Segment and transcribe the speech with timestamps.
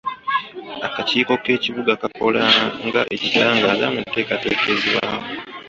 [0.87, 2.43] Akakiiko k'ekibuga kakola
[2.87, 5.25] nga ekitangaaza mu nteekateeka ezibaawo.